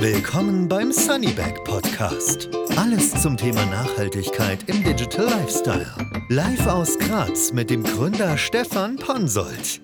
[0.00, 2.48] Willkommen beim Sunnybag Podcast.
[2.78, 5.86] Alles zum Thema Nachhaltigkeit im Digital Lifestyle.
[6.30, 9.82] Live aus Graz mit dem Gründer Stefan Ponsold.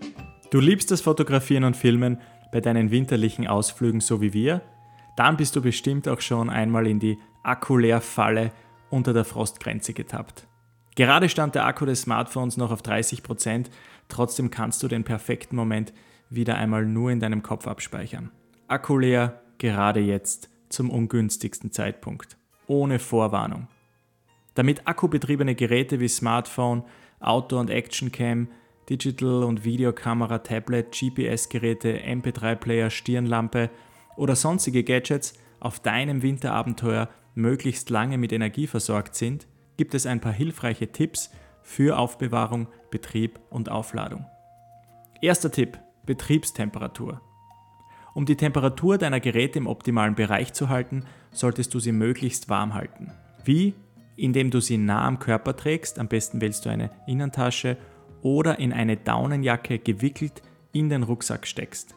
[0.50, 2.18] Du liebst das Fotografieren und Filmen
[2.50, 4.62] bei deinen winterlichen Ausflügen so wie wir?
[5.19, 8.53] Dann bist du bestimmt auch schon einmal in die Akkuleerfalle
[8.88, 10.48] unter der Frostgrenze getappt.
[10.94, 13.67] Gerade stand der Akku des Smartphones noch auf 30%,
[14.08, 15.92] trotzdem kannst du den perfekten Moment
[16.30, 18.30] wieder einmal nur in deinem Kopf abspeichern.
[18.66, 23.69] Akku leer, gerade jetzt, zum ungünstigsten Zeitpunkt, ohne Vorwarnung.
[24.55, 26.83] Damit akkubetriebene Geräte wie Smartphone,
[27.20, 28.48] Auto- und Actioncam,
[28.88, 33.70] Digital- und Videokamera, Tablet, GPS-Geräte, MP3-Player, Stirnlampe
[34.16, 40.20] oder sonstige Gadgets auf deinem Winterabenteuer möglichst lange mit Energie versorgt sind, gibt es ein
[40.20, 41.30] paar hilfreiche Tipps
[41.62, 44.25] für Aufbewahrung, Betrieb und Aufladung.
[45.20, 47.20] Erster Tipp: Betriebstemperatur.
[48.16, 52.72] Um die Temperatur deiner Geräte im optimalen Bereich zu halten, solltest du sie möglichst warm
[52.72, 53.12] halten.
[53.45, 53.75] Wie?
[54.17, 57.77] Indem du sie nah am Körper trägst, am besten wählst du eine Innentasche
[58.22, 60.41] oder in eine Daunenjacke gewickelt
[60.72, 61.94] in den Rucksack steckst.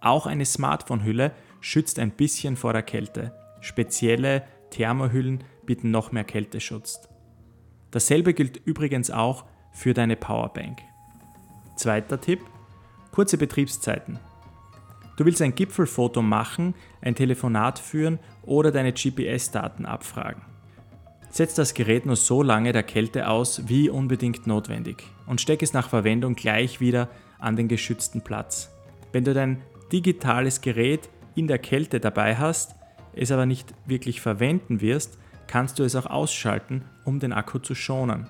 [0.00, 3.32] Auch eine Smartphone-Hülle schützt ein bisschen vor der Kälte.
[3.60, 7.08] Spezielle Thermohüllen bieten noch mehr Kälteschutz.
[7.92, 10.80] Dasselbe gilt übrigens auch für deine Powerbank.
[11.76, 12.40] Zweiter Tipp:
[13.12, 14.18] kurze Betriebszeiten.
[15.20, 20.40] Du willst ein Gipfelfoto machen, ein Telefonat führen oder deine GPS-Daten abfragen.
[21.28, 25.74] Setz das Gerät nur so lange der Kälte aus wie unbedingt notwendig und steck es
[25.74, 28.70] nach Verwendung gleich wieder an den geschützten Platz.
[29.12, 29.60] Wenn du dein
[29.92, 32.74] digitales Gerät in der Kälte dabei hast,
[33.12, 37.74] es aber nicht wirklich verwenden wirst, kannst du es auch ausschalten, um den Akku zu
[37.74, 38.26] schonen.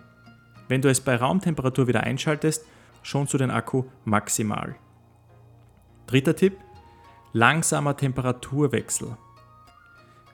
[0.66, 2.66] Wenn du es bei Raumtemperatur wieder einschaltest,
[3.04, 4.74] schonst du den Akku maximal.
[6.08, 6.56] Dritter Tipp:
[7.32, 9.16] langsamer Temperaturwechsel.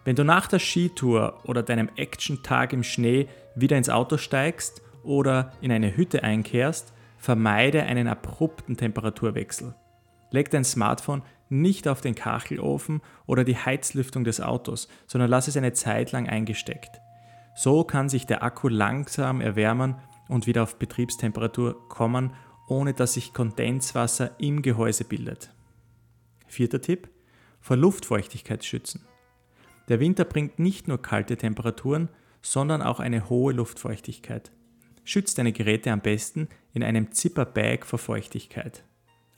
[0.05, 5.53] Wenn du nach der Skitour oder deinem Action-Tag im Schnee wieder ins Auto steigst oder
[5.61, 9.75] in eine Hütte einkehrst, vermeide einen abrupten Temperaturwechsel.
[10.31, 15.56] Leg dein Smartphone nicht auf den Kachelofen oder die Heizlüftung des Autos, sondern lass es
[15.56, 17.01] eine Zeit lang eingesteckt.
[17.55, 19.97] So kann sich der Akku langsam erwärmen
[20.29, 22.35] und wieder auf Betriebstemperatur kommen,
[22.69, 25.56] ohne dass sich Kondenswasser im Gehäuse bildet.
[26.56, 27.11] Vierter Tipp:
[27.61, 29.05] Vor Luftfeuchtigkeit schützen.
[29.91, 32.09] Der Winter bringt nicht nur kalte Temperaturen,
[32.41, 34.50] sondern auch eine hohe Luftfeuchtigkeit.
[35.05, 38.84] Schütz deine Geräte am besten in einem Zipperbag vor Feuchtigkeit.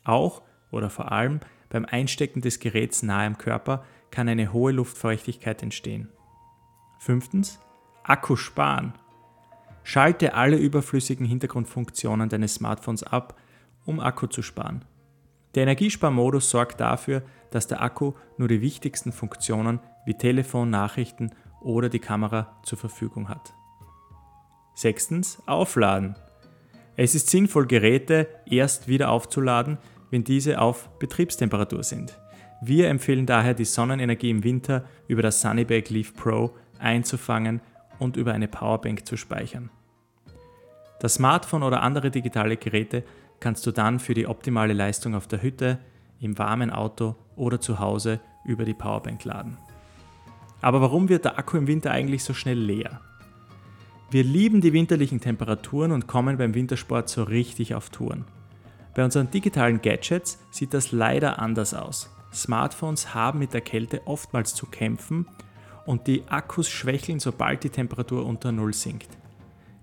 [0.04, 1.40] Auch oder vor allem
[1.70, 6.08] beim Einstecken des Geräts nahe am Körper kann eine hohe Luftfeuchtigkeit entstehen.
[7.00, 7.58] Fünftens,
[8.04, 8.92] Akku sparen.
[9.82, 13.36] Schalte alle überflüssigen Hintergrundfunktionen deines Smartphones ab,
[13.84, 14.84] um Akku zu sparen.
[15.58, 21.88] Der Energiesparmodus sorgt dafür, dass der Akku nur die wichtigsten Funktionen wie Telefon, Nachrichten oder
[21.88, 23.54] die Kamera zur Verfügung hat.
[24.76, 26.14] Sechstens, aufladen.
[26.94, 29.78] Es ist sinnvoll, Geräte erst wieder aufzuladen,
[30.12, 32.16] wenn diese auf Betriebstemperatur sind.
[32.62, 37.62] Wir empfehlen daher, die Sonnenenergie im Winter über das Sunnybag Leaf Pro einzufangen
[37.98, 39.70] und über eine Powerbank zu speichern.
[41.00, 43.02] Das Smartphone oder andere digitale Geräte
[43.40, 45.78] kannst du dann für die optimale Leistung auf der Hütte,
[46.20, 49.56] im warmen Auto oder zu Hause über die Powerbank laden.
[50.60, 53.00] Aber warum wird der Akku im Winter eigentlich so schnell leer?
[54.10, 58.24] Wir lieben die winterlichen Temperaturen und kommen beim Wintersport so richtig auf Touren.
[58.94, 62.10] Bei unseren digitalen Gadgets sieht das leider anders aus.
[62.32, 65.26] Smartphones haben mit der Kälte oftmals zu kämpfen
[65.86, 69.08] und die Akkus schwächeln, sobald die Temperatur unter Null sinkt.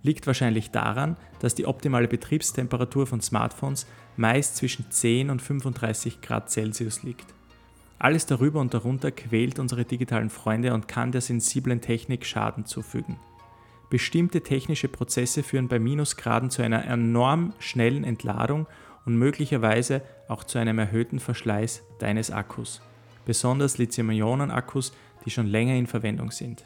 [0.05, 6.51] Liegt wahrscheinlich daran, dass die optimale Betriebstemperatur von Smartphones meist zwischen 10 und 35 Grad
[6.51, 7.25] Celsius liegt.
[7.97, 13.17] Alles darüber und darunter quält unsere digitalen Freunde und kann der sensiblen Technik Schaden zufügen.
[13.89, 18.67] Bestimmte technische Prozesse führen bei Minusgraden zu einer enorm schnellen Entladung
[19.07, 22.79] und möglicherweise auch zu einem erhöhten Verschleiß deines Akkus,
[23.25, 24.93] besonders Lithium-Ionen-Akkus,
[25.25, 26.63] die schon länger in Verwendung sind.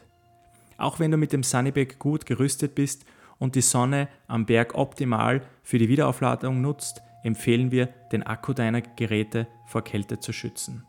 [0.76, 3.06] Auch wenn du mit dem Sunnybag gut gerüstet bist
[3.40, 8.82] und die Sonne am Berg optimal für die Wiederaufladung nutzt, empfehlen wir, den Akku deiner
[8.82, 10.86] Geräte vor Kälte zu schützen.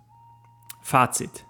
[0.83, 1.45] Fazit.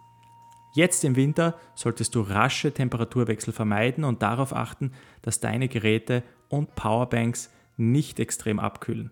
[0.74, 6.76] Jetzt im Winter solltest du rasche Temperaturwechsel vermeiden und darauf achten, dass deine Geräte und
[6.76, 9.12] Powerbanks nicht extrem abkühlen.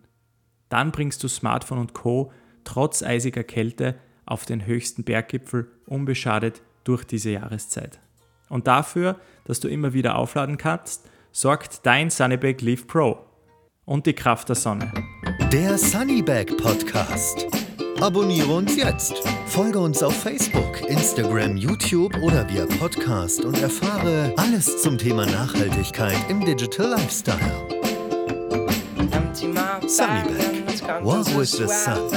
[0.69, 2.31] Dann bringst du Smartphone und Co.
[2.63, 3.95] trotz eisiger Kälte
[4.25, 7.99] auf den höchsten Berggipfel unbeschadet durch diese Jahreszeit.
[8.47, 13.19] Und dafür, dass du immer wieder aufladen kannst, sorgt dein Sunnybag Leaf Pro
[13.85, 14.91] und die Kraft der Sonne.
[15.51, 17.47] Der Sunnybag Podcast.
[17.99, 19.15] Abonniere uns jetzt.
[19.47, 26.17] Folge uns auf Facebook, Instagram, YouTube oder via Podcast und erfahre alles zum Thema Nachhaltigkeit
[26.29, 27.67] im Digital Lifestyle.
[29.87, 31.03] Sunnyback.
[31.03, 32.09] Walk with the sun.